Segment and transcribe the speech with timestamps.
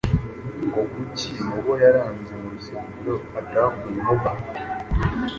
[0.65, 4.61] ngo kuki mubo yaranze mu rusengero atakuyemo bahati